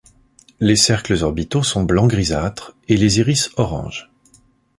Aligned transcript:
Les 0.59 0.75
cercles 0.77 1.21
orbitaux 1.23 1.61
sont 1.61 1.83
blanc 1.83 2.07
grisâtre 2.07 2.75
et 2.87 2.97
les 2.97 3.19
iris 3.19 3.51
orange. 3.57 4.09